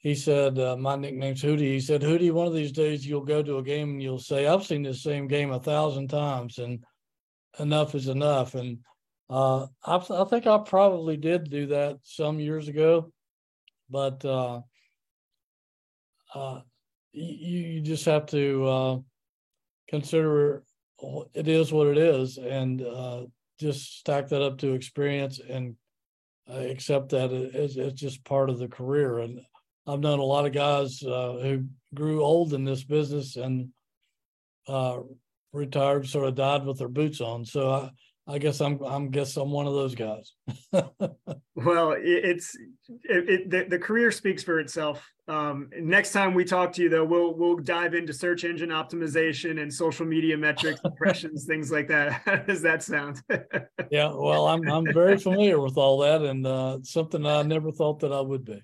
[0.05, 1.61] he said, uh, my nickname's Hootie.
[1.61, 4.45] He said, Hootie, one of these days you'll go to a game and you'll say,
[4.45, 6.83] I've seen this same game a thousand times and
[7.59, 8.53] enough is enough.
[8.53, 8.77] And
[9.31, 13.11] uh, I, I think I probably did do that some years ago,
[13.89, 14.61] but uh,
[16.35, 16.59] uh,
[17.11, 18.97] you, you just have to uh,
[19.89, 20.61] consider
[21.33, 23.23] it is what it is and uh,
[23.59, 25.75] just stack that up to experience and
[26.47, 29.17] uh, accept that it's, it's, just part of the career.
[29.17, 29.41] And
[29.87, 33.69] I've known a lot of guys uh, who grew old in this business and
[34.67, 34.99] uh,
[35.53, 37.45] retired, sort of died with their boots on.
[37.45, 37.91] So I,
[38.27, 40.33] I guess I'm I'm guess I'm one of those guys.
[41.55, 42.55] well, it's
[43.03, 45.07] it, it, the, the career speaks for itself.
[45.27, 49.61] Um, next time we talk to you, though, we'll we'll dive into search engine optimization
[49.61, 52.13] and social media metrics, impressions, things like that.
[52.25, 53.21] How does that sound?
[53.91, 57.99] yeah, well, I'm I'm very familiar with all that, and uh, something I never thought
[57.99, 58.59] that I would be.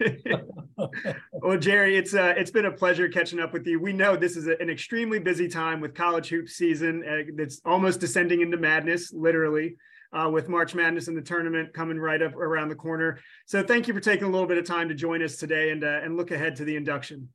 [1.32, 3.80] well, Jerry, it's uh, it's been a pleasure catching up with you.
[3.80, 7.04] We know this is a, an extremely busy time with college hoops season.
[7.08, 9.76] Uh, that's almost descending into madness, literally,
[10.12, 13.18] uh, with March Madness and the tournament coming right up around the corner.
[13.46, 15.84] So, thank you for taking a little bit of time to join us today and
[15.84, 17.28] uh, and look ahead to the induction.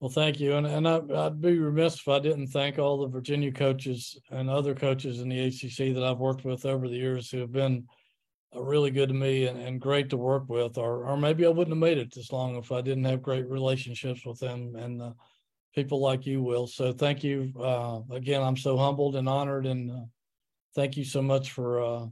[0.00, 3.08] Well, thank you, and and I, I'd be remiss if I didn't thank all the
[3.08, 7.30] Virginia coaches and other coaches in the ACC that I've worked with over the years
[7.30, 7.86] who have been
[8.54, 11.74] really good to me and, and great to work with, or or maybe I wouldn't
[11.74, 15.12] have made it this long if I didn't have great relationships with them and uh,
[15.74, 16.66] people like you, Will.
[16.66, 18.42] So thank you uh, again.
[18.42, 20.04] I'm so humbled and honored, and uh,
[20.74, 22.06] thank you so much for uh,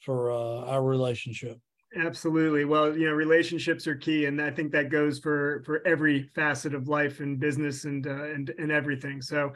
[0.00, 1.58] for uh, our relationship.
[1.94, 2.64] Absolutely.
[2.64, 6.74] Well, you know, relationships are key, and I think that goes for for every facet
[6.74, 9.20] of life and business and uh, and and everything.
[9.20, 9.52] So,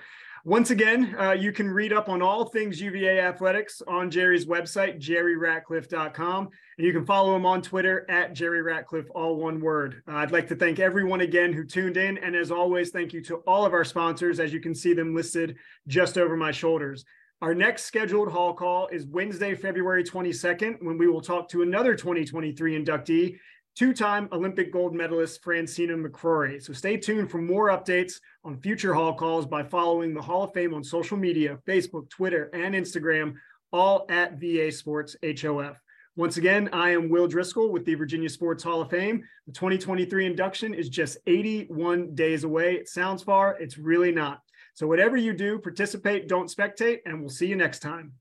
[0.46, 5.00] once again, uh, you can read up on all things UVA athletics on Jerry's website,
[5.00, 6.48] jerryratcliffe.com.
[6.78, 10.04] And you can follow him on Twitter at Jerry Ratcliffe, all one word.
[10.06, 12.18] Uh, I'd like to thank everyone again who tuned in.
[12.18, 15.16] And as always, thank you to all of our sponsors, as you can see them
[15.16, 15.56] listed
[15.88, 17.04] just over my shoulders.
[17.42, 21.96] Our next scheduled hall call is Wednesday, February 22nd, when we will talk to another
[21.96, 23.38] 2023 inductee,
[23.76, 26.62] two time Olympic gold medalist Francena McCorory.
[26.62, 30.54] So stay tuned for more updates on future Hall calls by following the Hall of
[30.54, 33.34] Fame on social media Facebook, Twitter, and Instagram,
[33.72, 35.76] all at VA Sports HOF.
[36.16, 39.22] Once again, I am Will Driscoll with the Virginia Sports Hall of Fame.
[39.46, 42.76] The 2023 induction is just 81 days away.
[42.76, 44.40] It sounds far, it's really not.
[44.72, 48.12] So, whatever you do, participate, don't spectate, and we'll see you next time.